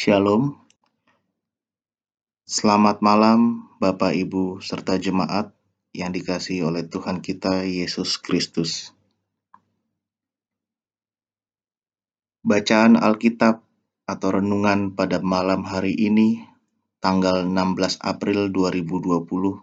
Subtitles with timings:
[0.00, 0.56] Shalom.
[2.48, 5.52] Selamat malam Bapak Ibu serta jemaat
[5.92, 8.96] yang dikasihi oleh Tuhan kita Yesus Kristus.
[12.40, 13.60] Bacaan Alkitab
[14.08, 16.48] atau renungan pada malam hari ini
[17.04, 19.60] tanggal 16 April 2020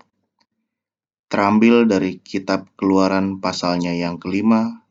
[1.33, 4.85] terambil dari kitab Keluaran pasalnya yang kelima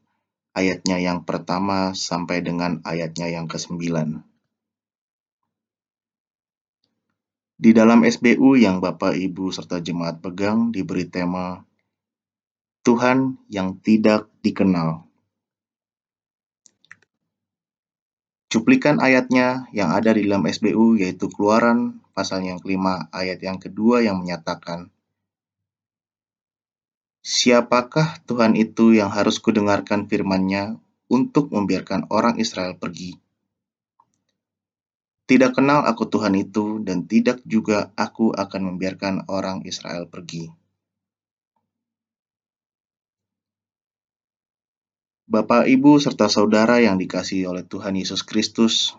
[0.58, 4.26] ayatnya yang pertama sampai dengan ayatnya yang kesembilan.
[7.56, 11.64] Di dalam SBU yang Bapak, Ibu, serta jemaat pegang diberi tema
[12.84, 15.09] Tuhan yang tidak dikenal.
[18.52, 24.05] Cuplikan ayatnya yang ada di dalam SBU yaitu Keluaran pasal yang kelima ayat yang kedua
[24.05, 24.92] yang menyatakan
[27.27, 30.78] Siapakah Tuhan itu yang harus kudengarkan firman-Nya
[31.11, 33.19] untuk membiarkan orang Israel pergi?
[35.26, 40.46] Tidak kenal aku Tuhan itu, dan tidak juga aku akan membiarkan orang Israel pergi.
[45.27, 48.94] Bapak, Ibu, serta saudara yang dikasihi oleh Tuhan Yesus Kristus,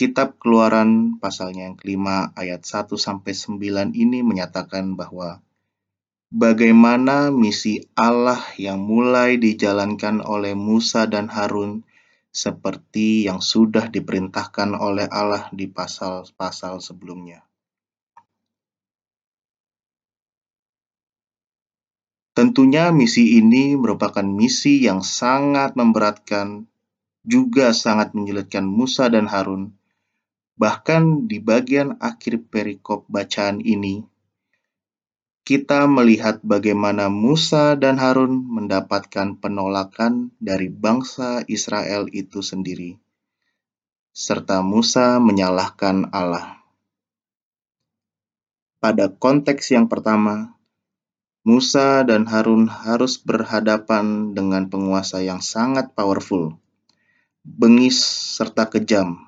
[0.00, 5.44] Kitab Keluaran pasalnya yang kelima ayat 1 sampai 9 ini menyatakan bahwa
[6.32, 11.84] bagaimana misi Allah yang mulai dijalankan oleh Musa dan Harun
[12.30, 17.42] seperti yang sudah diperintahkan oleh Allah di pasal-pasal sebelumnya.
[22.30, 26.64] Tentunya misi ini merupakan misi yang sangat memberatkan,
[27.26, 29.76] juga sangat menyulitkan Musa dan Harun.
[30.56, 34.06] Bahkan di bagian akhir perikop bacaan ini,
[35.40, 43.00] kita melihat bagaimana Musa dan Harun mendapatkan penolakan dari bangsa Israel itu sendiri,
[44.12, 46.60] serta Musa menyalahkan Allah.
[48.80, 50.56] Pada konteks yang pertama,
[51.40, 56.60] Musa dan Harun harus berhadapan dengan penguasa yang sangat powerful,
[57.40, 58.00] bengis,
[58.36, 59.24] serta kejam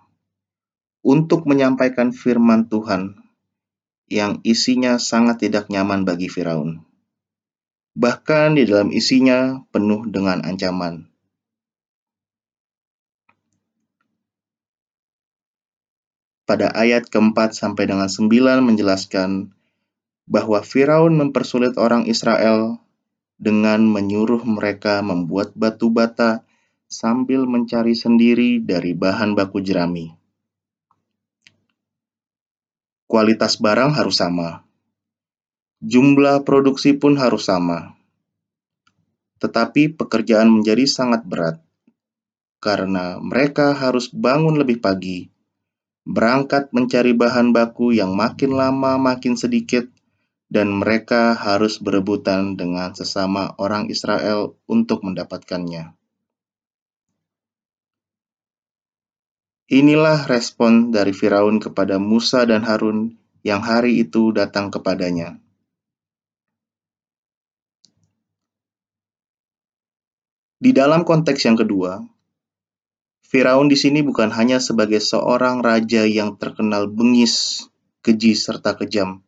[1.00, 3.21] untuk menyampaikan firman Tuhan
[4.12, 6.84] yang isinya sangat tidak nyaman bagi Firaun.
[7.96, 11.08] Bahkan di dalam isinya penuh dengan ancaman.
[16.44, 19.48] Pada ayat keempat sampai dengan sembilan menjelaskan
[20.28, 22.76] bahwa Firaun mempersulit orang Israel
[23.40, 26.44] dengan menyuruh mereka membuat batu bata
[26.92, 30.21] sambil mencari sendiri dari bahan baku jerami
[33.12, 34.64] kualitas barang harus sama.
[35.84, 37.92] Jumlah produksi pun harus sama.
[39.36, 41.60] Tetapi pekerjaan menjadi sangat berat
[42.62, 45.26] karena mereka harus bangun lebih pagi,
[46.06, 49.90] berangkat mencari bahan baku yang makin lama makin sedikit,
[50.46, 56.01] dan mereka harus berebutan dengan sesama orang Israel untuk mendapatkannya.
[59.72, 65.40] Inilah respon dari Firaun kepada Musa dan Harun yang hari itu datang kepadanya.
[70.60, 72.04] Di dalam konteks yang kedua,
[73.24, 77.64] Firaun di sini bukan hanya sebagai seorang raja yang terkenal bengis,
[78.04, 79.24] keji, serta kejam,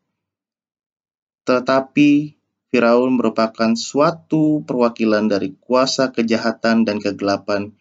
[1.48, 2.36] tetapi
[2.68, 7.72] Firaun merupakan suatu perwakilan dari kuasa kejahatan dan kegelapan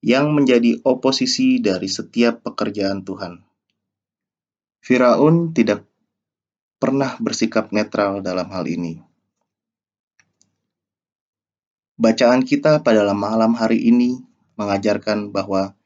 [0.00, 3.44] yang menjadi oposisi dari setiap pekerjaan Tuhan.
[4.80, 5.84] Firaun tidak
[6.80, 9.04] pernah bersikap netral dalam hal ini.
[12.00, 14.24] Bacaan kita pada malam hari ini
[14.56, 15.76] mengajarkan bahwa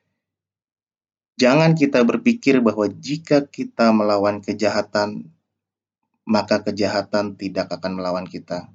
[1.34, 5.34] jangan kita berpikir bahwa jika kita melawan kejahatan,
[6.22, 8.70] maka kejahatan tidak akan melawan kita.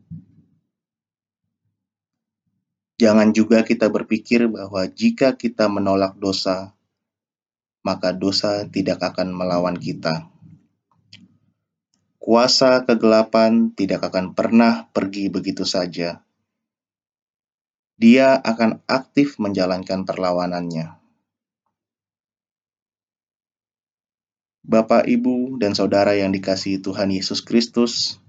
[3.00, 6.76] Jangan juga kita berpikir bahwa jika kita menolak dosa,
[7.80, 10.28] maka dosa tidak akan melawan kita.
[12.20, 16.20] Kuasa kegelapan tidak akan pernah pergi begitu saja.
[17.96, 21.00] Dia akan aktif menjalankan perlawanannya.
[24.70, 28.20] Bapak, Ibu, dan saudara yang dikasihi Tuhan Yesus Kristus,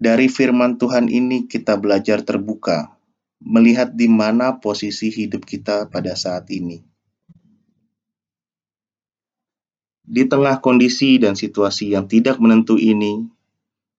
[0.00, 2.96] Dari firman Tuhan ini kita belajar terbuka,
[3.36, 6.80] melihat di mana posisi hidup kita pada saat ini.
[10.00, 13.28] Di tengah kondisi dan situasi yang tidak menentu ini,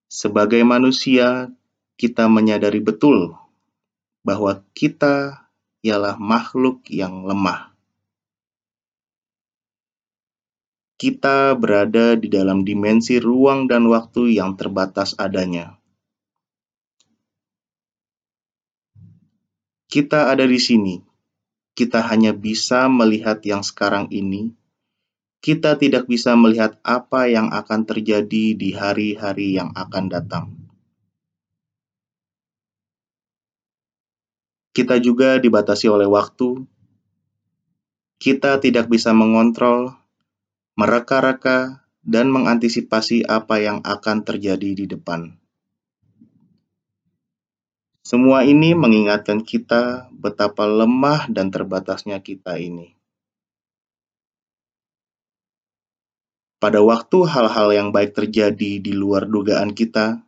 [0.09, 1.53] sebagai manusia
[2.01, 3.37] kita menyadari betul
[4.25, 5.45] bahwa kita
[5.85, 7.77] ialah makhluk yang lemah.
[10.97, 15.77] Kita berada di dalam dimensi ruang dan waktu yang terbatas adanya
[19.91, 21.03] Kita ada di sini.
[21.75, 24.55] Kita hanya bisa melihat yang sekarang ini.
[25.43, 30.45] Kita tidak bisa melihat apa yang akan terjadi di hari-hari yang akan datang.
[34.71, 36.63] Kita juga dibatasi oleh waktu.
[38.15, 39.91] Kita tidak bisa mengontrol
[40.79, 45.40] mereka-reka, dan mengantisipasi apa yang akan terjadi di depan.
[48.11, 52.91] Semua ini mengingatkan kita betapa lemah dan terbatasnya kita ini.
[56.59, 60.19] Pada waktu hal-hal yang baik terjadi di luar dugaan kita,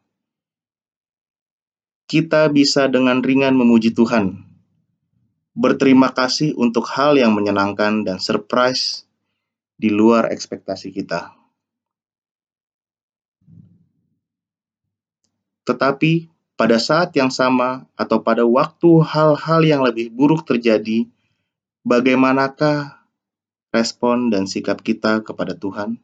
[2.07, 4.31] kita bisa dengan ringan memuji Tuhan,
[5.51, 9.03] berterima kasih untuk hal yang menyenangkan dan surprise
[9.75, 11.35] di luar ekspektasi kita.
[15.67, 21.09] Tetapi pada saat yang sama atau pada waktu hal-hal yang lebih buruk terjadi,
[21.81, 23.03] bagaimanakah
[23.73, 25.97] respon dan sikap kita kepada Tuhan?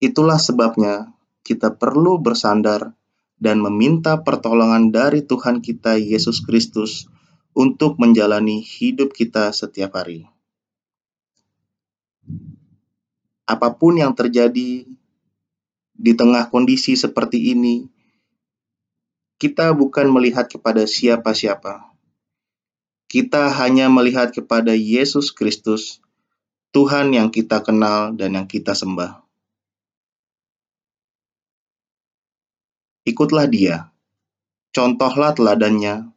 [0.00, 1.12] Itulah sebabnya
[1.44, 2.92] kita perlu bersandar
[3.36, 7.08] dan meminta pertolongan dari Tuhan kita Yesus Kristus
[7.56, 10.28] untuk menjalani hidup kita setiap hari.
[13.48, 14.84] Apa pun yang terjadi
[15.96, 17.88] di tengah kondisi seperti ini,
[19.36, 21.92] kita bukan melihat kepada siapa-siapa.
[23.08, 26.04] Kita hanya melihat kepada Yesus Kristus,
[26.72, 29.24] Tuhan yang kita kenal dan yang kita sembah.
[33.06, 33.94] Ikutlah Dia,
[34.74, 36.10] contohlah teladannya,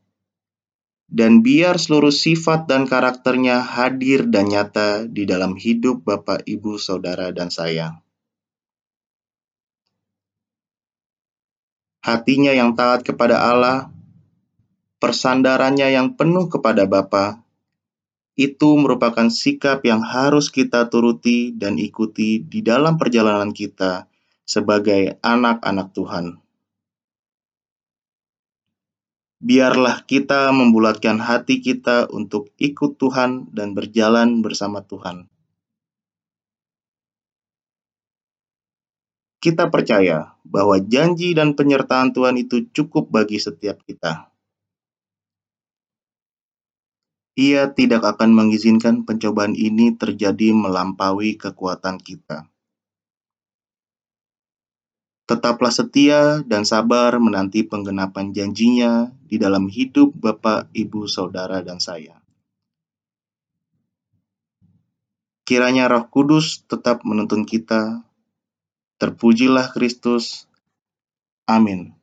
[1.09, 7.29] dan biar seluruh sifat dan karakternya hadir dan nyata di dalam hidup Bapak, Ibu, Saudara,
[7.29, 8.01] dan saya.
[12.09, 13.93] Hatinya yang taat kepada Allah,
[14.97, 17.45] persandarannya yang penuh kepada Bapa,
[18.33, 24.09] itu merupakan sikap yang harus kita turuti dan ikuti di dalam perjalanan kita
[24.41, 26.25] sebagai anak-anak Tuhan
[29.39, 35.31] biarlah kita membulatkan hati kita untuk ikut Tuhan dan berjalan bersama Tuhan.
[39.39, 44.27] Kita percaya bahwa janji dan penyertaan Tuhan itu cukup bagi setiap kita.
[47.39, 52.51] Ia tidak akan mengizinkan pencobaan ini terjadi melampaui kekuatan kita.
[55.23, 62.19] Tetaplah setia dan sabar menanti penggenapan janjinya di dalam hidup Bapak, Ibu, Saudara, dan saya.
[65.47, 68.08] Kiranya Roh Kudus tetap menuntun kita.
[68.99, 70.45] Terpujilah Kristus.
[71.47, 71.98] Amin.